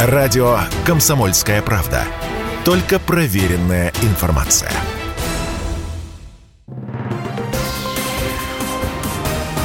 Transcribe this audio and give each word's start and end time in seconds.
Радио 0.00 0.60
«Комсомольская 0.86 1.60
правда». 1.60 2.04
Только 2.64 3.00
проверенная 3.00 3.92
информация. 4.02 4.70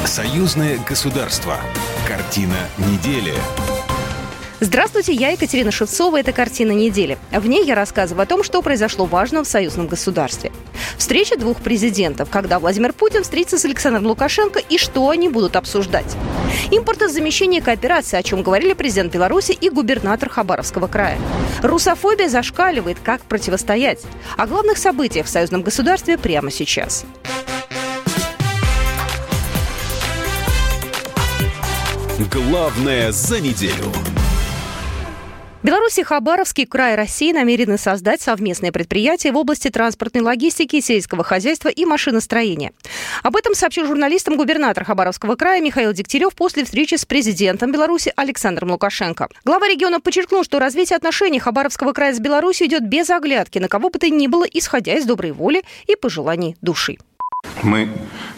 Союзное 0.04 0.78
государство. 0.88 1.58
Картина 2.08 2.56
недели. 2.78 3.32
Здравствуйте, 4.58 5.12
я 5.12 5.30
Екатерина 5.30 5.70
Шевцова. 5.70 6.18
Это 6.18 6.32
«Картина 6.32 6.72
недели». 6.72 7.16
В 7.30 7.46
ней 7.46 7.64
я 7.64 7.76
рассказываю 7.76 8.24
о 8.24 8.26
том, 8.26 8.42
что 8.42 8.60
произошло 8.60 9.06
важно 9.06 9.44
в 9.44 9.46
союзном 9.46 9.86
государстве. 9.86 10.50
Встреча 11.04 11.36
двух 11.36 11.60
президентов, 11.60 12.30
когда 12.30 12.58
Владимир 12.58 12.94
Путин 12.94 13.24
встретится 13.24 13.58
с 13.58 13.66
Александром 13.66 14.06
Лукашенко 14.06 14.58
и 14.58 14.78
что 14.78 15.10
они 15.10 15.28
будут 15.28 15.54
обсуждать. 15.54 16.16
Импортозамещение 16.70 17.60
кооперации, 17.60 18.16
о 18.16 18.22
чем 18.22 18.42
говорили 18.42 18.72
президент 18.72 19.12
Беларуси 19.12 19.52
и 19.52 19.68
губернатор 19.68 20.30
Хабаровского 20.30 20.86
края. 20.86 21.18
Русофобия 21.62 22.30
зашкаливает, 22.30 22.96
как 23.04 23.20
противостоять. 23.20 24.00
О 24.38 24.46
главных 24.46 24.78
событиях 24.78 25.26
в 25.26 25.28
союзном 25.28 25.60
государстве 25.60 26.16
прямо 26.16 26.50
сейчас. 26.50 27.04
Главное 32.32 33.12
за 33.12 33.42
неделю. 33.42 33.92
Беларусь 35.64 35.98
и 35.98 36.02
Хабаровский 36.02 36.66
край 36.66 36.94
России 36.94 37.32
намерены 37.32 37.78
создать 37.78 38.20
совместное 38.20 38.70
предприятие 38.70 39.32
в 39.32 39.38
области 39.38 39.70
транспортной 39.70 40.22
логистики, 40.22 40.78
сельского 40.78 41.24
хозяйства 41.24 41.70
и 41.70 41.86
машиностроения. 41.86 42.72
Об 43.22 43.34
этом 43.34 43.54
сообщил 43.54 43.86
журналистам 43.86 44.36
губернатор 44.36 44.84
Хабаровского 44.84 45.36
края 45.36 45.62
Михаил 45.62 45.94
Дегтярев 45.94 46.34
после 46.34 46.64
встречи 46.64 46.96
с 46.96 47.06
президентом 47.06 47.72
Беларуси 47.72 48.12
Александром 48.14 48.72
Лукашенко. 48.72 49.30
Глава 49.46 49.66
региона 49.66 50.00
подчеркнул, 50.00 50.44
что 50.44 50.58
развитие 50.58 50.98
отношений 50.98 51.40
Хабаровского 51.40 51.94
края 51.94 52.12
с 52.12 52.20
Беларусью 52.20 52.66
идет 52.66 52.86
без 52.86 53.08
оглядки 53.08 53.58
на 53.58 53.68
кого 53.68 53.88
бы 53.88 53.98
то 53.98 54.10
ни 54.10 54.26
было, 54.26 54.44
исходя 54.44 54.92
из 54.92 55.06
доброй 55.06 55.32
воли 55.32 55.64
и 55.86 55.96
пожеланий 55.96 56.58
души. 56.60 56.98
Мы 57.64 57.88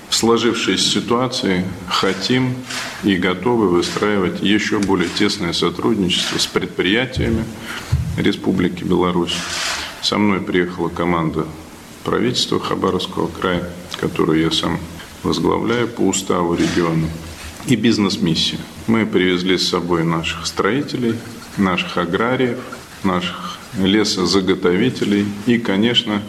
в 0.09 0.15
сложившейся 0.15 0.89
ситуации 0.89 1.65
хотим 1.89 2.55
и 3.03 3.17
готовы 3.17 3.69
выстраивать 3.69 4.41
еще 4.41 4.79
более 4.79 5.09
тесное 5.09 5.53
сотрудничество 5.53 6.39
с 6.39 6.47
предприятиями 6.47 7.45
Республики 8.17 8.85
Беларусь. 8.85 9.37
Со 10.01 10.17
мной 10.17 10.41
приехала 10.41 10.89
команда 10.89 11.45
правительства 12.05 12.61
Хабаровского 12.61 13.27
края, 13.27 13.69
которую 14.01 14.41
я 14.41 14.53
сам 14.53 14.79
возглавляю 15.25 15.89
по 15.89 16.03
уставу 16.03 16.55
региона, 16.55 17.09
и 17.67 17.75
бизнес-миссия. 17.75 18.61
Мы 18.87 19.07
привезли 19.07 19.59
с 19.59 19.69
собой 19.69 20.05
наших 20.05 20.47
строителей, 20.47 21.17
наших 21.57 21.97
аграриев, 21.99 22.59
наших 23.03 23.59
лесозаготовителей 23.77 25.27
и, 25.47 25.59
конечно, 25.59 26.23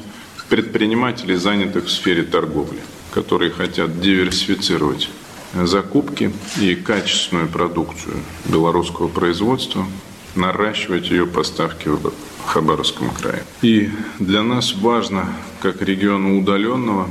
предпринимателей, 0.50 1.36
занятых 1.36 1.86
в 1.86 1.92
сфере 1.92 2.24
торговли 2.24 2.80
которые 3.18 3.52
хотят 3.52 4.00
диверсифицировать 4.00 5.10
закупки 5.54 6.32
и 6.60 6.76
качественную 6.76 7.48
продукцию 7.48 8.18
белорусского 8.46 9.08
производства, 9.08 9.88
наращивать 10.36 11.10
ее 11.10 11.26
поставки 11.26 11.88
в 11.88 12.12
Хабаровском 12.46 13.10
крае. 13.10 13.44
И 13.64 13.90
для 14.20 14.44
нас 14.44 14.76
важно, 14.76 15.34
как 15.62 15.82
региона 15.82 16.38
удаленного, 16.38 17.10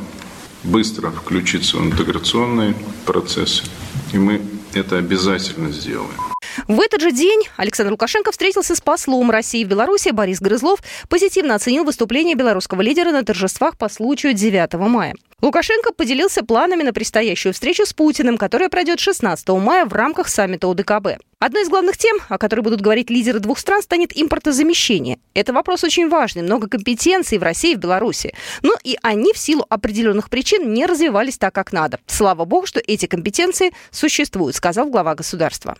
быстро 0.63 1.11
включиться 1.11 1.79
в 1.79 1.85
интеграционные 1.85 2.75
процессы. 3.05 3.65
И 4.13 4.19
мы 4.19 4.43
это 4.75 4.99
обязательно 4.99 5.73
сделаем. 5.73 6.36
В 6.69 6.81
этот 6.81 7.01
же 7.01 7.13
день 7.13 7.43
Александр 7.57 7.93
Лукашенко 7.93 8.33
встретился 8.33 8.75
с 8.75 8.81
послом 8.81 9.31
России 9.31 9.65
в 9.65 9.69
Беларуси 9.69 10.11
Борис 10.11 10.41
Грызлов, 10.41 10.81
позитивно 11.09 11.55
оценил 11.55 11.85
выступление 11.85 12.35
белорусского 12.35 12.83
лидера 12.83 13.11
на 13.11 13.25
торжествах 13.25 13.77
по 13.77 13.89
случаю 13.89 14.33
9 14.33 14.75
мая. 14.75 15.15
Лукашенко 15.43 15.93
поделился 15.93 16.43
планами 16.43 16.83
на 16.83 16.95
предстоящую 16.95 17.53
встречу 17.53 17.85
с 17.85 17.93
Путиным, 17.93 18.39
которая 18.39 18.71
пройдет 18.71 19.01
16 19.01 19.47
мая 19.49 19.85
в 19.85 19.93
рамках 19.93 20.29
саммита 20.29 20.67
ОДКБ. 20.69 21.23
Одной 21.39 21.65
из 21.65 21.69
главных 21.69 21.99
тем, 21.99 22.17
о 22.31 22.39
которой 22.39 22.63
будут 22.63 22.81
говорить 22.81 23.11
лидеры 23.11 23.41
двух 23.41 23.59
стран, 23.59 23.83
станет 23.83 24.17
импортозамещение. 24.17 25.19
Это 25.35 25.53
вопрос 25.53 25.85
очень 25.85 26.09
важный, 26.09 26.41
много 26.41 26.67
компетенций 26.67 27.37
в 27.37 27.43
России 27.43 27.73
и 27.73 27.77
в 27.77 27.79
Беларуси. 27.79 28.33
Но 28.63 28.73
и 28.83 28.97
они 29.03 29.35
в 29.35 29.39
силу 29.39 29.67
определенных 29.69 30.31
причин 30.31 30.73
не 30.73 30.87
развивались 30.87 31.37
так, 31.37 31.55
как 31.55 31.75
надо. 31.75 32.01
Слава 32.07 32.47
богу, 32.47 32.67
что 32.67 32.81
эти 32.81 33.05
компетенции 33.05 33.75
существуют, 33.91 34.57
сказал 34.57 34.89
глава 34.89 35.15
государства. 35.15 35.77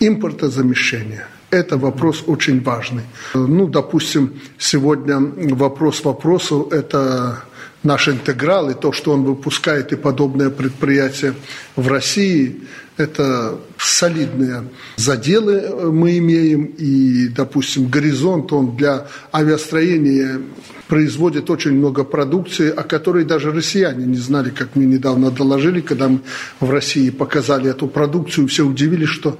Импортозамещение– 0.00 1.26
это 1.50 1.78
вопрос 1.78 2.24
очень 2.26 2.62
важный. 2.62 3.04
Ну, 3.34 3.66
допустим, 3.66 4.40
сегодня 4.58 5.18
вопрос 5.54 6.04
вопросов– 6.04 6.68
это 6.72 7.44
наш 7.82 8.08
интеграл 8.08 8.70
и 8.70 8.74
то, 8.74 8.92
что 8.92 9.12
он 9.12 9.24
выпускает 9.24 9.92
и 9.92 9.96
подобное 9.96 10.50
предприятие 10.50 11.34
в 11.76 11.88
России, 11.88 12.62
это 12.96 13.58
солидные 13.78 14.64
заделы 14.96 15.92
мы 15.92 16.18
имеем. 16.18 16.64
И, 16.64 17.28
допустим, 17.28 17.88
«Горизонт», 17.88 18.52
он 18.52 18.76
для 18.76 19.06
авиастроения 19.32 20.40
производит 20.88 21.50
очень 21.50 21.72
много 21.72 22.04
продукции, 22.04 22.70
о 22.70 22.82
которой 22.82 23.24
даже 23.24 23.50
россияне 23.52 24.06
не 24.06 24.16
знали, 24.16 24.50
как 24.50 24.76
мне 24.76 24.86
недавно 24.86 25.30
доложили, 25.30 25.80
когда 25.80 26.08
мы 26.08 26.20
в 26.60 26.70
России 26.70 27.10
показали 27.10 27.70
эту 27.70 27.88
продукцию, 27.88 28.46
все 28.46 28.64
удивились, 28.64 29.08
что 29.08 29.38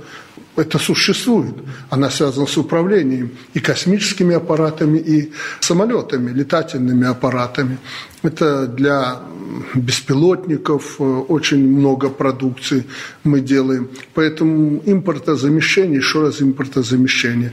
это 0.56 0.78
существует. 0.78 1.54
Она 1.90 2.10
связана 2.10 2.46
с 2.46 2.56
управлением 2.56 3.30
и 3.54 3.60
космическими 3.60 4.34
аппаратами, 4.34 4.98
и 4.98 5.32
самолетами, 5.60 6.30
летательными 6.30 7.06
аппаратами. 7.06 7.78
Это 8.26 8.66
для 8.66 9.20
беспилотников, 9.74 10.96
э, 11.00 11.04
очень 11.04 11.66
много 11.66 12.08
продукции 12.10 12.84
мы 13.24 13.40
делаем. 13.40 13.88
Поэтому 14.14 14.82
импортозамещение, 14.84 15.96
еще 15.96 16.22
раз 16.22 16.42
импортозамещение. 16.42 17.52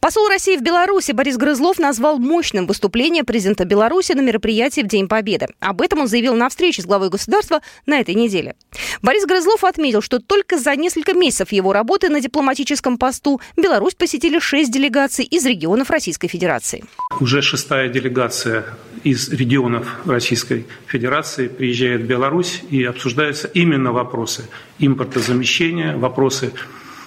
Посол 0.00 0.28
России 0.28 0.56
в 0.56 0.62
Беларуси 0.62 1.12
Борис 1.12 1.36
Грызлов 1.36 1.78
назвал 1.78 2.18
мощным 2.18 2.66
выступление 2.66 3.24
президента 3.24 3.64
Беларуси 3.64 4.12
на 4.12 4.20
мероприятии 4.20 4.82
в 4.82 4.86
День 4.86 5.08
Победы. 5.08 5.46
Об 5.60 5.80
этом 5.80 6.00
он 6.00 6.08
заявил 6.08 6.34
на 6.34 6.48
встрече 6.48 6.82
с 6.82 6.84
главой 6.86 7.10
государства 7.10 7.60
на 7.86 7.98
этой 8.00 8.14
неделе. 8.14 8.54
Борис 9.02 9.24
Грызлов 9.24 9.64
отметил, 9.64 10.02
что 10.02 10.18
только 10.18 10.58
за 10.58 10.76
несколько 10.76 11.14
месяцев 11.14 11.52
его 11.52 11.72
работы 11.72 12.10
на 12.10 12.20
дипломатическом 12.20 12.98
посту 12.98 13.40
Беларусь 13.56 13.94
посетили 13.94 14.38
шесть 14.38 14.72
делегаций 14.72 15.24
из 15.24 15.44
регионов 15.46 15.90
Российской 15.90 16.28
Федерации. 16.28 16.84
Уже 17.20 17.42
шестая 17.42 17.88
делегация 17.88 18.64
из 19.04 19.28
регионов 19.30 19.86
Российской 20.04 20.66
Федерации 20.86 21.48
приезжает 21.48 22.02
в 22.02 22.06
Беларусь 22.06 22.62
и 22.70 22.84
обсуждаются 22.84 23.48
именно 23.48 23.92
вопросы 23.92 24.48
импортозамещения, 24.78 25.96
вопросы 25.96 26.52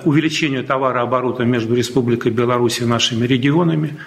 увеличению 0.03 0.63
товарооборота 0.63 1.43
между 1.43 1.75
Республикой 1.75 2.31
Беларусь 2.31 2.79
и 2.79 2.85
нашими 2.85 3.25
регионами. 3.25 3.97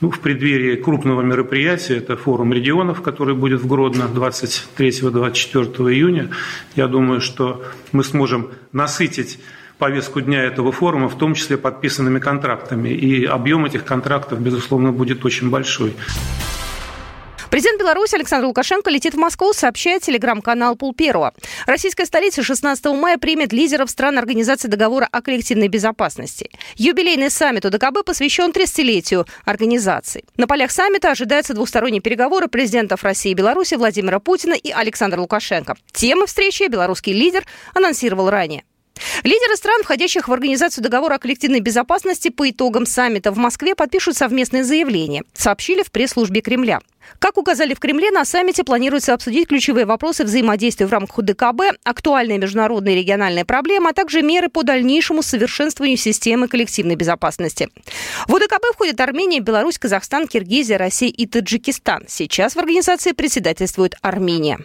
Ну, 0.00 0.10
в 0.10 0.20
преддверии 0.20 0.76
крупного 0.76 1.20
мероприятия, 1.20 1.96
это 1.96 2.16
форум 2.16 2.54
регионов, 2.54 3.02
который 3.02 3.34
будет 3.34 3.60
в 3.60 3.66
Гродно 3.66 4.08
23-24 4.14 5.92
июня, 5.92 6.30
я 6.74 6.86
думаю, 6.86 7.20
что 7.20 7.62
мы 7.92 8.02
сможем 8.02 8.50
насытить 8.72 9.38
повестку 9.80 10.20
дня 10.20 10.42
этого 10.42 10.72
форума, 10.72 11.08
в 11.08 11.18
том 11.18 11.34
числе 11.34 11.56
подписанными 11.56 12.18
контрактами. 12.18 12.90
И 12.90 13.24
объем 13.24 13.64
этих 13.64 13.84
контрактов, 13.84 14.40
безусловно, 14.40 14.92
будет 14.92 15.24
очень 15.24 15.50
большой. 15.50 15.94
Президент 17.50 17.80
Беларуси 17.80 18.14
Александр 18.14 18.46
Лукашенко 18.46 18.90
летит 18.90 19.14
в 19.14 19.16
Москву, 19.16 19.52
сообщает 19.52 20.02
телеграм-канал 20.02 20.76
Пулперова. 20.76 21.34
Российская 21.66 22.06
столица 22.06 22.44
16 22.44 22.84
мая 22.86 23.18
примет 23.18 23.52
лидеров 23.52 23.90
стран 23.90 24.18
Организации 24.18 24.68
договора 24.68 25.08
о 25.10 25.20
коллективной 25.20 25.66
безопасности. 25.66 26.48
Юбилейный 26.76 27.28
саммит 27.28 27.64
УДКБ 27.64 28.04
посвящен 28.06 28.52
30-летию 28.52 29.26
организации. 29.44 30.24
На 30.36 30.46
полях 30.46 30.70
саммита 30.70 31.10
ожидаются 31.10 31.52
двусторонние 31.52 32.00
переговоры 32.00 32.46
президентов 32.46 33.02
России 33.02 33.32
и 33.32 33.34
Беларуси 33.34 33.74
Владимира 33.74 34.20
Путина 34.20 34.54
и 34.54 34.70
Александра 34.70 35.20
Лукашенко. 35.20 35.74
Темы 35.92 36.26
встречи 36.28 36.68
белорусский 36.68 37.12
лидер 37.12 37.44
анонсировал 37.74 38.30
ранее. 38.30 38.62
Лидеры 39.24 39.56
стран, 39.56 39.82
входящих 39.82 40.28
в 40.28 40.32
Организацию 40.32 40.84
договора 40.84 41.14
о 41.14 41.18
коллективной 41.18 41.60
безопасности, 41.60 42.28
по 42.28 42.48
итогам 42.48 42.86
саммита 42.86 43.32
в 43.32 43.38
Москве 43.38 43.74
подпишут 43.74 44.16
совместное 44.16 44.62
заявление, 44.62 45.24
сообщили 45.34 45.82
в 45.82 45.90
пресс-службе 45.90 46.42
Кремля. 46.42 46.80
Как 47.18 47.36
указали 47.36 47.74
в 47.74 47.80
Кремле, 47.80 48.10
на 48.10 48.24
саммите 48.24 48.64
планируется 48.64 49.14
обсудить 49.14 49.48
ключевые 49.48 49.86
вопросы 49.86 50.24
взаимодействия 50.24 50.86
в 50.86 50.92
рамках 50.92 51.18
УДКБ, 51.18 51.78
актуальные 51.84 52.38
международные 52.38 52.96
и 52.96 53.00
региональные 53.00 53.44
проблемы, 53.44 53.90
а 53.90 53.92
также 53.92 54.22
меры 54.22 54.48
по 54.48 54.62
дальнейшему 54.62 55.22
совершенствованию 55.22 55.96
системы 55.96 56.48
коллективной 56.48 56.96
безопасности. 56.96 57.68
В 58.26 58.34
УДКБ 58.34 58.74
входят 58.74 59.00
Армения, 59.00 59.40
Беларусь, 59.40 59.78
Казахстан, 59.78 60.26
Киргизия, 60.26 60.78
Россия 60.78 61.10
и 61.10 61.26
Таджикистан. 61.26 62.04
Сейчас 62.08 62.54
в 62.54 62.58
организации 62.58 63.12
председательствует 63.12 63.94
Армения. 64.02 64.58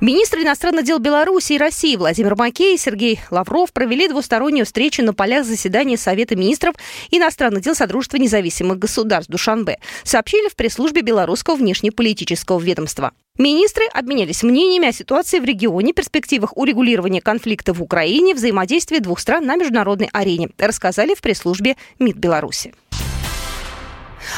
Министры 0.00 0.42
иностранных 0.44 0.86
дел 0.86 0.98
Беларуси 0.98 1.52
и 1.52 1.58
России 1.58 1.94
Владимир 1.94 2.34
Макей 2.34 2.74
и 2.74 2.78
Сергей 2.78 3.20
Лавров 3.30 3.70
провели 3.70 4.08
двустороннюю 4.08 4.64
встречу 4.64 5.02
на 5.04 5.12
полях 5.12 5.44
заседания 5.44 5.98
Совета 5.98 6.36
министров 6.36 6.74
иностранных 7.10 7.62
дел 7.62 7.74
Содружества 7.74 8.16
независимых 8.16 8.78
государств 8.78 9.30
Душанбе, 9.30 9.78
сообщили 10.02 10.48
в 10.48 10.56
пресс-службе 10.56 11.02
Белорусского 11.02 11.56
внешнеполитического 11.56 12.58
ведомства. 12.58 13.12
Министры 13.36 13.84
обменялись 13.92 14.42
мнениями 14.42 14.88
о 14.88 14.92
ситуации 14.92 15.38
в 15.38 15.44
регионе, 15.44 15.92
перспективах 15.92 16.56
урегулирования 16.56 17.20
конфликта 17.20 17.74
в 17.74 17.82
Украине, 17.82 18.34
взаимодействии 18.34 19.00
двух 19.00 19.20
стран 19.20 19.44
на 19.44 19.56
международной 19.56 20.08
арене, 20.14 20.48
рассказали 20.56 21.14
в 21.14 21.20
пресс-службе 21.20 21.76
МИД 21.98 22.16
Беларуси. 22.16 22.72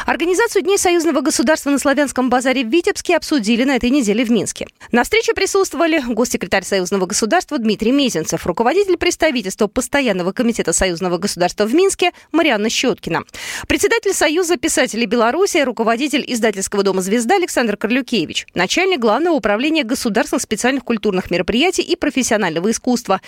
Организацию 0.06 0.62
Дней 0.62 0.78
союзного 0.78 1.20
государства 1.20 1.70
на 1.70 1.78
Славянском 1.78 2.30
базаре 2.30 2.64
в 2.64 2.68
Витебске 2.68 3.16
обсудили 3.16 3.64
на 3.64 3.76
этой 3.76 3.90
неделе 3.90 4.24
в 4.24 4.30
Минске. 4.30 4.66
На 4.90 5.04
встрече 5.04 5.34
присутствовали 5.34 6.00
госсекретарь 6.00 6.64
союзного 6.64 7.06
государства 7.06 7.58
Дмитрий 7.58 7.92
Мезенцев, 7.92 8.46
руководитель 8.46 8.96
представительства 8.96 9.66
Постоянного 9.66 10.32
комитета 10.32 10.72
союзного 10.72 11.18
государства 11.18 11.64
в 11.64 11.74
Минске 11.74 12.12
Марианна 12.32 12.68
Щеткина, 12.68 13.22
председатель 13.68 14.12
Союза 14.12 14.56
писателей 14.56 15.06
Беларуси, 15.06 15.58
руководитель 15.58 16.24
издательского 16.26 16.82
дома 16.82 17.02
«Звезда» 17.02 17.36
Александр 17.36 17.76
Корлюкевич, 17.76 18.46
начальник 18.54 19.00
Главного 19.00 19.34
управления 19.34 19.84
государственных 19.84 20.42
специальных 20.42 20.84
культурных 20.84 21.30
мероприятий 21.30 21.82
и 21.82 21.96
профессионального 21.96 22.70
искусства, 22.70 23.20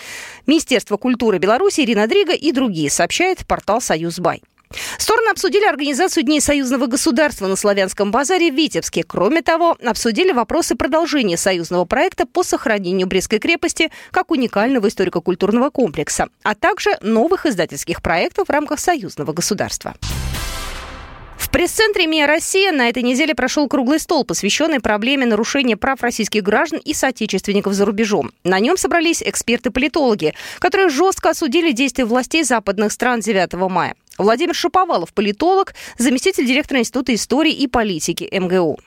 Министерство 0.47 0.97
культуры 0.97 1.37
Беларуси 1.37 1.81
Ирина 1.81 2.07
Дрига 2.07 2.33
и 2.33 2.51
другие, 2.51 2.89
сообщает 2.89 3.45
портал 3.45 3.81
«Союзбай». 3.81 4.41
Стороны 4.97 5.29
обсудили 5.29 5.65
организацию 5.65 6.23
Дней 6.23 6.41
союзного 6.41 6.87
государства 6.87 7.47
на 7.47 7.55
Славянском 7.55 8.11
базаре 8.11 8.51
в 8.51 8.55
Витебске. 8.55 9.03
Кроме 9.03 9.41
того, 9.41 9.77
обсудили 9.85 10.31
вопросы 10.31 10.75
продолжения 10.75 11.37
союзного 11.37 11.85
проекта 11.85 12.25
по 12.25 12.43
сохранению 12.43 13.07
Брестской 13.07 13.39
крепости 13.39 13.91
как 14.11 14.31
уникального 14.31 14.87
историко-культурного 14.87 15.69
комплекса, 15.69 16.27
а 16.43 16.55
также 16.55 16.91
новых 17.01 17.45
издательских 17.45 18.01
проектов 18.01 18.47
в 18.47 18.51
рамках 18.51 18.79
союзного 18.79 19.33
государства. 19.33 19.95
В 21.37 21.49
пресс-центре 21.49 22.07
МИА 22.07 22.27
«Россия» 22.27 22.71
на 22.71 22.89
этой 22.89 23.03
неделе 23.03 23.35
прошел 23.35 23.67
круглый 23.67 23.99
стол, 23.99 24.25
посвященный 24.25 24.79
проблеме 24.79 25.25
нарушения 25.25 25.77
прав 25.77 26.01
российских 26.01 26.43
граждан 26.43 26.79
и 26.83 26.93
соотечественников 26.93 27.73
за 27.73 27.85
рубежом. 27.85 28.31
На 28.43 28.59
нем 28.59 28.77
собрались 28.77 29.21
эксперты-политологи, 29.21 30.33
которые 30.59 30.89
жестко 30.89 31.29
осудили 31.29 31.71
действия 31.71 32.05
властей 32.05 32.43
западных 32.43 32.91
стран 32.91 33.19
9 33.19 33.53
мая. 33.69 33.95
Владимир 34.17 34.55
Шаповалов, 34.55 35.13
политолог, 35.13 35.73
заместитель 35.97 36.45
директора 36.45 36.79
Института 36.79 37.13
истории 37.13 37.53
и 37.53 37.67
политики 37.67 38.29
МГУ. 38.31 38.79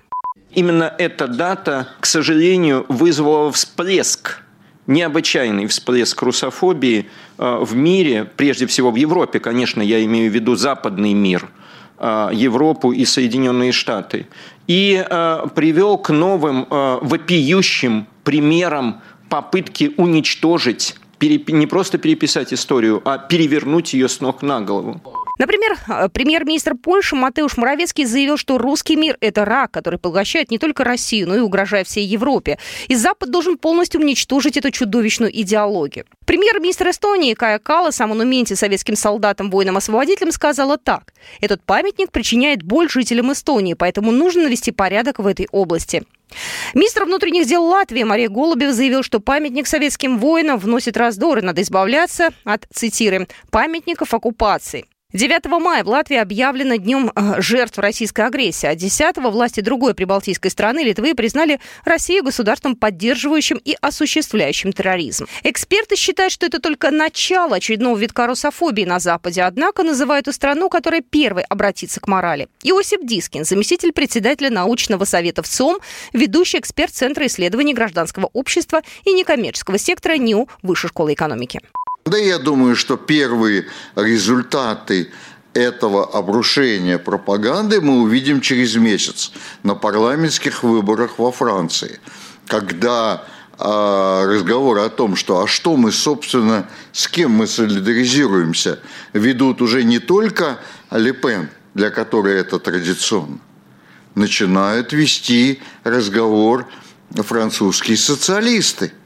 Именно 0.54 0.94
эта 0.98 1.28
дата, 1.28 1.88
к 2.00 2.06
сожалению, 2.06 2.86
вызвала 2.88 3.52
всплеск 3.52 4.42
необычайный 4.86 5.66
всплеск 5.66 6.22
русофобии 6.22 7.08
э, 7.36 7.58
в 7.60 7.76
мире, 7.76 8.25
прежде 8.25 8.66
всего 8.66 8.90
в 8.90 8.96
Европе, 8.96 9.38
конечно, 9.38 9.82
я 9.82 10.02
имею 10.04 10.30
в 10.30 10.34
виду 10.34 10.56
западный 10.56 11.12
мир, 11.12 11.50
э, 11.98 12.30
Европу 12.32 12.92
и 12.92 13.04
Соединенные 13.04 13.72
Штаты, 13.72 14.26
и 14.66 15.04
э, 15.08 15.46
привел 15.54 15.98
к 15.98 16.08
новым 16.08 16.66
вопиющим 16.70 18.06
примерам 18.25 19.02
попытки 19.28 19.92
уничтожить 19.98 20.96
не 21.20 21.66
просто 21.66 21.98
переписать 21.98 22.52
историю, 22.52 23.02
а 23.04 23.18
перевернуть 23.18 23.94
ее 23.94 24.08
с 24.08 24.20
ног 24.20 24.42
на 24.42 24.60
голову. 24.60 25.00
Например, 25.38 25.76
э, 25.88 26.08
премьер-министр 26.08 26.74
Польши 26.74 27.14
Матеуш 27.14 27.56
Моровецкий 27.56 28.04
заявил, 28.04 28.36
что 28.36 28.58
русский 28.58 28.96
мир– 28.96 29.16
это 29.20 29.44
рак, 29.44 29.70
который 29.70 29.98
поглощает 29.98 30.50
не 30.50 30.58
только 30.58 30.82
Россию, 30.82 31.28
но 31.28 31.36
и 31.36 31.40
угрожает 31.40 31.86
всей 31.86 32.04
Европе. 32.04 32.58
И 32.88 32.96
Запад 32.96 33.30
должен 33.30 33.56
полностью 33.56 34.00
уничтожить 34.00 34.56
эту 34.56 34.70
чудовищную 34.72 35.30
идеологию. 35.40 36.06
Премьер-министр 36.26 36.90
Эстонии 36.90 37.34
Кая 37.34 37.60
Калас 37.60 38.00
о 38.00 38.08
монументе 38.08 38.56
советским 38.56 38.96
солдатам, 38.96 39.50
воинам-освободителям 39.50 40.32
сказала 40.32 40.76
так. 40.76 41.14
Этот 41.40 41.62
памятник 41.62 42.10
причиняет 42.10 42.64
боль 42.64 42.90
жителям 42.90 43.32
Эстонии, 43.32 43.74
поэтому 43.74 44.10
нужно 44.10 44.42
навести 44.42 44.72
порядок 44.72 45.20
в 45.20 45.26
этой 45.26 45.46
области. 45.52 46.02
Министр 46.75 47.04
внутренних 47.04 47.46
дел 47.46 47.64
Латвии 47.64 48.02
Мария 48.02 48.28
Голубева 48.28 48.72
заявил, 48.72 49.02
что 49.02 49.20
памятник 49.20 49.66
советским 49.66 50.19
воинам 50.19 50.58
вносит 50.58 50.96
раздоры, 50.96 51.42
надо 51.42 51.62
избавляться 51.62 52.30
от, 52.44 52.66
цитируем, 52.72 53.28
памятников 53.50 54.14
оккупации. 54.14 54.86
9 55.14 55.46
мая 55.58 55.84
в 55.84 55.88
Латвии 55.88 56.19
объявлено 56.19 56.76
днем 56.76 57.10
э, 57.16 57.40
жертв 57.40 57.78
российской 57.78 58.26
агрессии, 58.26 58.66
а 58.66 58.75
10 58.75 59.16
власти 59.16 59.60
другой 59.60 59.94
прибалтийской 59.94 60.50
страны 60.50 60.81
Литвы 60.81 61.14
признали 61.14 61.60
Россию 61.87 62.25
государством, 62.25 62.76
поддерживающим 62.76 63.58
и 63.64 63.75
осуществляющим 63.81 64.70
терроризм. 64.70 65.26
Эксперты 65.44 65.96
считают, 65.96 66.31
что 66.31 66.44
это 66.44 66.60
только 66.60 66.90
начало 66.90 67.56
очередного 67.56 67.96
витка 67.96 68.26
русофобии 68.26 68.84
на 68.84 68.99
Западе, 68.99 69.44
однако 69.44 69.82
называют 69.82 70.28
эту 70.28 70.34
страну, 70.34 70.69
которая 70.69 71.00
первой 71.00 71.44
обратится 71.44 72.00
к 72.00 72.06
морали. 72.06 72.49
Иосиф 72.62 73.00
Дискин, 73.02 73.46
заместитель 73.46 73.93
председателя 73.93 74.50
научного 74.50 75.06
совета 75.06 75.43
в 75.43 75.49
ЦОМ, 75.49 75.78
ведущий 76.12 76.58
эксперт 76.58 76.93
Центра 76.93 77.25
исследований 77.25 77.72
гражданского 77.72 78.28
общества 78.34 78.82
и 79.06 79.14
некоммерческого 79.14 79.78
сектора 79.78 80.19
НИУ 80.19 80.50
Высшей 80.61 80.90
школы 80.90 81.14
экономики. 81.14 81.62
Да 82.08 82.16
я 82.16 82.38
думаю, 82.38 82.75
что 82.75 82.96
первые 82.96 83.66
результаты 83.94 85.10
этого 85.52 86.06
обрушения 86.06 86.99
пропаганды 86.99 87.81
мы 87.82 88.00
увидим 88.00 88.40
через 88.40 88.76
месяц 88.76 89.32
на 89.62 89.75
парламентских 89.75 90.62
выборах 90.62 91.19
во 91.19 91.32
Франции, 91.32 92.00
когда 92.46 93.25
а, 93.58 94.25
разговоры 94.25 94.81
о 94.81 94.88
том, 94.88 95.16
что 95.16 95.43
а 95.43 95.46
что 95.46 95.76
мы, 95.76 95.93
собственно, 95.93 96.66
с 96.93 97.08
кем 97.08 97.32
мы 97.32 97.46
солидаризируемся, 97.46 98.78
ведут 99.12 99.61
уже 99.61 99.84
не 99.84 99.99
только 99.99 100.58
Лепен, 100.90 101.50
для 101.75 101.90
которой 101.90 102.40
это 102.40 102.58
традиционно, 102.58 103.38
начинают 104.14 104.94
вести 104.94 105.61
разговор 105.84 106.66
французские 107.11 107.99
социалисты– 107.99 108.93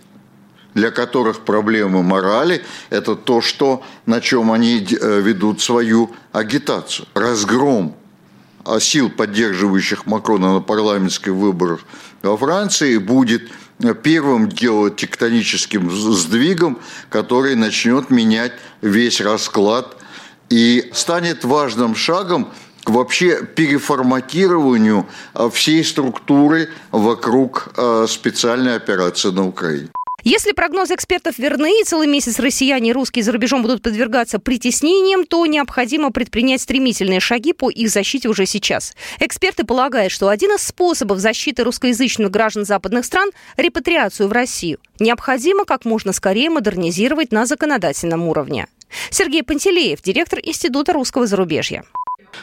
для 0.74 0.90
которых 0.90 1.40
проблемы 1.40 2.02
морали– 2.02 2.64
это 2.90 3.14
то, 3.14 3.40
что, 3.40 3.82
на 4.06 4.20
чем 4.20 4.50
они 4.50 4.78
э, 4.78 5.20
ведут 5.20 5.60
свою 5.60 6.10
агитацию. 6.32 7.06
Разгром 7.14 7.94
а, 8.64 8.80
сил, 8.80 9.10
поддерживающих 9.10 10.06
Макрона 10.06 10.54
на 10.54 10.60
парламентских 10.60 11.32
выборах 11.32 11.80
во 12.22 12.36
Франции, 12.36 12.98
будет 12.98 13.50
э, 13.82 13.94
первым 13.94 14.48
геотектоническим 14.48 15.90
сдвигом, 15.90 16.78
который 17.10 17.54
начнет 17.54 18.10
менять 18.10 18.52
весь 18.80 19.20
расклад 19.20 19.96
и 20.48 20.90
станет 20.94 21.44
важным 21.44 21.94
шагом 21.94 22.50
к 22.84 22.91
вообще 22.91 23.44
переформатированию 23.44 25.06
э, 25.34 25.50
всей 25.52 25.84
структуры 25.84 26.70
вокруг 26.93 27.72
специальной 28.08 28.76
операции 28.76 29.31
на 29.31 29.46
Украине. 29.46 29.88
Если 30.24 30.52
прогнозы 30.52 30.94
экспертов 30.94 31.38
верны, 31.38 31.81
и 31.81 31.84
целый 31.84 32.06
месяц 32.06 32.38
россияне 32.38 32.91
и 32.91 32.93
русские 32.93 33.24
за 33.24 33.32
рубежом 33.32 33.62
будут 33.62 33.82
подвергаться 33.82 34.38
притеснениям, 34.38 35.26
то 35.26 35.44
необходимо 35.46 36.12
предпринять 36.12 36.60
стремительные 36.60 37.19
шаги 37.19 37.52
по 37.52 37.70
их 37.70 37.91
защите 37.91 38.29
уже 38.29 38.46
сейчас. 38.46 38.94
Эксперты 39.19 39.64
полагают, 39.64 40.12
что 40.12 40.29
один 40.29 40.52
из 40.52 40.62
способов 40.62 41.19
защиты 41.19 41.64
русскоязычных 41.64 42.31
граждан 42.31 42.64
западных 42.64 43.05
стран– 43.05 43.31
репатриацию 43.56 44.29
в 44.29 44.32
Россию. 44.32 44.79
Необходимо 45.00 45.64
как 45.64 45.84
можно 45.84 46.12
скорее 46.12 46.50
модернизировать 46.50 47.32
на 47.32 47.44
законодательном 47.44 48.29
уровне. 48.29 48.69
Сергей 49.10 49.43
Пантелеев, 49.43 50.02
директор 50.02 50.38
Института 50.43 50.93
русского 50.93 51.26
зарубежья. 51.26 51.84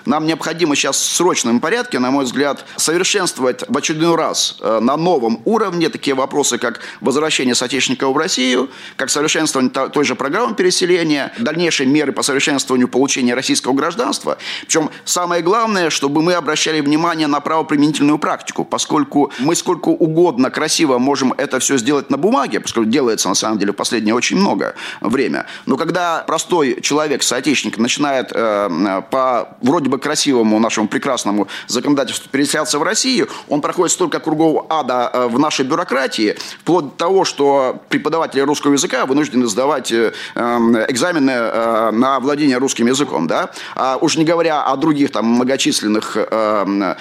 Нам 0.05 0.25
необходимо 0.25 0.75
сейчас 0.75 0.97
в 0.97 1.15
срочном 1.15 1.59
порядке, 1.59 1.99
на 1.99 2.11
мой 2.11 2.25
взгляд, 2.25 2.65
совершенствовать 2.77 3.63
в 3.67 3.77
очередной 3.77 4.15
раз 4.15 4.57
э, 4.59 4.79
на 4.79 4.97
новом 4.97 5.41
уровне 5.45 5.89
такие 5.89 6.15
вопросы, 6.15 6.57
как 6.57 6.79
возвращение 7.01 7.55
соотечественников 7.55 8.13
в 8.13 8.17
Россию, 8.17 8.69
как 8.95 9.09
совершенствование 9.09 9.69
той 9.71 10.03
же 10.03 10.15
программы 10.15 10.55
переселения, 10.55 11.33
дальнейшие 11.39 11.87
меры 11.87 12.11
по 12.11 12.23
совершенствованию 12.23 12.87
получения 12.87 13.33
российского 13.33 13.73
гражданства. 13.73 14.37
Причем 14.61 14.89
самое 15.05 15.41
главное, 15.41 15.89
чтобы 15.89 16.21
мы 16.21 16.33
обращали 16.33 16.81
внимание 16.81 17.27
на 17.27 17.39
правоприменительную 17.39 18.17
практику, 18.19 18.65
поскольку 18.65 19.31
мы 19.39 19.55
сколько 19.55 19.89
угодно 19.89 20.49
красиво 20.49 20.97
можем 20.97 21.33
это 21.33 21.59
все 21.59 21.77
сделать 21.77 22.09
на 22.09 22.17
бумаге, 22.17 22.59
поскольку 22.59 22.89
делается 22.89 23.29
на 23.29 23.35
самом 23.35 23.59
деле 23.59 23.73
в 23.73 23.75
последнее 23.75 24.15
очень 24.15 24.37
много 24.37 24.75
время. 25.01 25.45
Но 25.65 25.77
когда 25.77 26.23
простой 26.27 26.81
человек, 26.81 27.23
соотечественник, 27.23 27.77
начинает 27.77 28.31
э, 28.33 29.01
по 29.09 29.57
вроде 29.61 29.78
вроде 29.79 29.89
бы 29.89 29.97
красивому 29.97 30.59
нашему 30.59 30.89
прекрасному 30.89 31.47
законодательству 31.67 32.29
переселяться 32.29 32.79
в 32.79 32.83
Россию, 32.83 33.29
он 33.47 33.61
проходит 33.61 33.93
столько 33.93 34.19
кругов 34.19 34.65
ада 34.69 35.09
э, 35.13 35.27
в 35.27 35.39
нашей 35.39 35.65
бюрократии, 35.65 36.35
вплоть 36.59 36.85
до 36.85 36.91
того, 36.91 37.23
что 37.23 37.81
преподаватели 37.87 38.41
русского 38.41 38.73
языка 38.73 39.05
вынуждены 39.05 39.47
сдавать 39.47 39.91
э, 39.93 40.11
эм, 40.35 40.75
экзамены 40.75 41.31
э, 41.31 41.91
на 41.91 42.19
владение 42.19 42.57
русским 42.57 42.87
языком, 42.87 43.27
да, 43.27 43.51
а 43.75 43.97
уж 44.01 44.17
не 44.17 44.25
говоря 44.25 44.63
о 44.63 44.75
других 44.75 45.11
там 45.11 45.25
многочисленных 45.25 46.17
эм, 46.17 46.95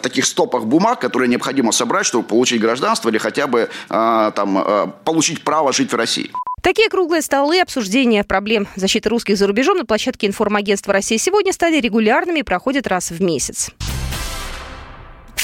таких 0.00 0.24
стопах 0.24 0.64
бумаг, 0.64 1.00
которые 1.00 1.28
необходимо 1.28 1.72
собрать, 1.72 2.06
чтобы 2.06 2.24
получить 2.24 2.60
гражданство 2.60 3.10
или 3.10 3.18
хотя 3.18 3.46
бы 3.46 3.68
там 3.88 4.92
получить 5.04 5.44
право 5.44 5.72
жить 5.72 5.92
в 5.92 5.96
России. 5.96 6.30
Такие 6.64 6.88
круглые 6.88 7.20
столы 7.20 7.60
обсуждения 7.60 8.24
проблем 8.24 8.66
защиты 8.74 9.10
русских 9.10 9.36
за 9.36 9.46
рубежом 9.46 9.76
на 9.76 9.84
площадке 9.84 10.26
информагентства 10.26 10.94
России 10.94 11.18
сегодня 11.18 11.52
стали 11.52 11.78
регулярными 11.78 12.38
и 12.38 12.42
проходят 12.42 12.86
раз 12.86 13.10
в 13.10 13.20
месяц. 13.20 13.70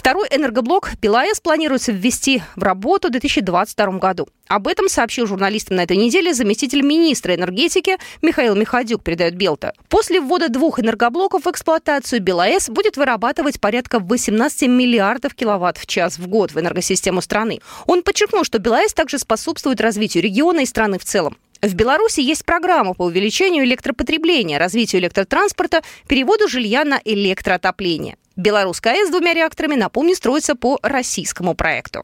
Второй 0.01 0.29
энергоблок 0.31 0.93
ПилАЭС 0.99 1.41
планируется 1.41 1.93
ввести 1.93 2.43
в 2.57 2.63
работу 2.63 3.09
в 3.09 3.11
2022 3.11 3.99
году. 3.99 4.29
Об 4.49 4.67
этом 4.67 4.89
сообщил 4.89 5.27
журналистам 5.27 5.77
на 5.77 5.83
этой 5.83 5.99
неделе 5.99 6.33
заместитель 6.33 6.81
министра 6.81 7.35
энергетики 7.35 7.99
Михаил 8.23 8.55
Михадюк, 8.55 9.05
передает 9.05 9.35
Белта. 9.37 9.75
После 9.91 10.23
ввода 10.23 10.49
двух 10.49 10.81
энергоблоков 10.81 11.45
в 11.45 11.51
эксплуатацию 11.51 12.23
БелАЭС 12.23 12.71
будет 12.71 12.97
вырабатывать 12.97 13.61
порядка 13.61 13.99
18 13.99 14.71
миллиардов 14.71 15.35
киловатт 15.35 15.77
в 15.77 15.85
час 15.85 16.19
в 16.19 16.27
год 16.29 16.53
в 16.53 16.59
энергосистему 16.59 17.21
страны. 17.21 17.61
Он 17.85 18.03
подчеркнул, 18.03 18.45
что 18.45 18.59
БелАЭС 18.59 18.95
также 18.95 19.19
способствует 19.19 19.83
развитию 19.83 20.23
региона 20.23 20.61
и 20.61 20.67
страны 20.67 20.99
в 20.99 21.05
целом. 21.05 21.37
В 21.61 21.75
Беларуси 21.75 22.21
есть 22.21 22.47
программа 22.47 22.95
по 22.95 23.05
увеличению 23.05 23.65
электропотребления, 23.65 24.59
развитию 24.59 25.03
электротранспорта, 25.03 25.83
переводу 26.09 26.49
жилья 26.49 26.87
на 26.87 26.99
электроотопление. 27.05 28.17
Белорусская 28.41 28.95
АЭС 28.95 29.09
с 29.09 29.11
двумя 29.11 29.35
реакторами, 29.35 29.75
напомню, 29.75 30.15
строится 30.15 30.55
по 30.55 30.79
российскому 30.83 31.55
проекту. 31.55 32.03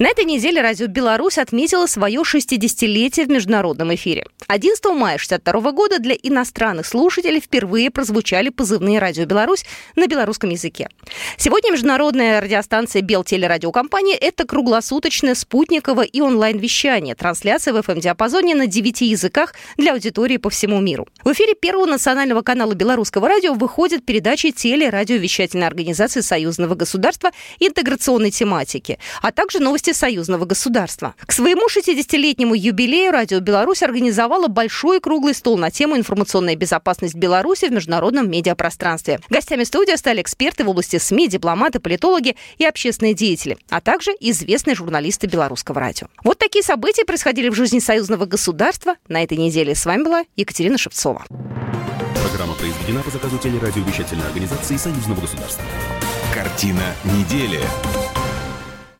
На 0.00 0.08
этой 0.08 0.24
неделе 0.24 0.62
Радио 0.62 0.86
Беларусь 0.86 1.36
отметила 1.36 1.84
свое 1.84 2.22
60-летие 2.22 3.26
в 3.26 3.28
международном 3.28 3.94
эфире. 3.96 4.24
11 4.48 4.82
мая 4.86 5.16
1962 5.16 5.72
года 5.72 5.98
для 5.98 6.14
иностранных 6.14 6.86
слушателей 6.86 7.38
впервые 7.38 7.90
прозвучали 7.90 8.48
позывные 8.48 8.98
Радио 8.98 9.26
Беларусь 9.26 9.66
на 9.96 10.06
белорусском 10.06 10.48
языке. 10.48 10.88
Сегодня 11.36 11.72
международная 11.72 12.40
радиостанция 12.40 13.02
Белтелерадиокомпания– 13.02 14.16
это 14.20 14.46
круглосуточное 14.46 15.34
спутниковое 15.34 16.06
и 16.06 16.22
онлайн-вещание, 16.22 17.14
трансляция 17.14 17.74
в 17.74 17.76
FM-диапазоне 17.76 18.54
на 18.54 18.66
9 18.66 19.02
языках 19.02 19.52
для 19.76 19.92
аудитории 19.92 20.38
по 20.38 20.48
всему 20.48 20.80
миру. 20.80 21.08
В 21.24 21.32
эфире 21.32 21.54
Первого 21.54 21.84
национального 21.84 22.40
канала 22.40 22.72
Белорусского 22.72 23.28
радио 23.28 23.52
выходят 23.52 24.06
передачи 24.06 24.50
телерадиовещательной 24.50 25.66
организации 25.66 26.22
Союзного 26.22 26.74
государства 26.74 27.32
интеграционной 27.58 28.30
тематики, 28.30 28.98
а 29.20 29.30
также 29.30 29.58
новости 29.58 29.89
власти 29.90 29.92
союзного 29.92 30.44
государства. 30.44 31.14
К 31.26 31.32
своему 31.32 31.62
60-летнему 31.68 32.54
юбилею 32.54 33.12
Радио 33.12 33.40
Беларусь 33.40 33.82
организовала 33.82 34.48
большой 34.48 35.00
круглый 35.00 35.34
стол 35.34 35.58
на 35.58 35.70
тему 35.70 35.96
«Информационная 35.96 36.56
безопасность 36.56 37.14
Беларуси 37.14 37.66
в 37.66 37.72
международном 37.72 38.30
медиапространстве». 38.30 39.20
Гостями 39.28 39.64
студии 39.64 39.96
стали 39.96 40.22
эксперты 40.22 40.64
в 40.64 40.68
области 40.68 40.98
СМИ, 40.98 41.28
дипломаты, 41.28 41.80
политологи 41.80 42.36
и 42.58 42.64
общественные 42.64 43.14
деятели, 43.14 43.58
а 43.68 43.80
также 43.80 44.12
известные 44.20 44.74
журналисты 44.74 45.26
белорусского 45.26 45.80
радио. 45.80 46.06
Вот 46.24 46.38
такие 46.38 46.62
события 46.62 47.04
происходили 47.04 47.48
в 47.48 47.54
жизни 47.54 47.78
союзного 47.78 48.26
государства 48.26 48.94
на 49.08 49.22
этой 49.22 49.38
неделе. 49.38 49.74
С 49.74 49.86
вами 49.86 50.02
была 50.04 50.24
Екатерина 50.36 50.78
Шевцова. 50.78 51.24
Программа 52.28 52.54
произведена 52.54 53.02
по 53.02 53.10
заказу 53.10 53.38
телерадиовещательной 53.38 54.26
организации 54.26 54.76
Союзного 54.76 55.20
государства. 55.20 55.64
Картина 56.34 56.94
недели. 57.04 57.60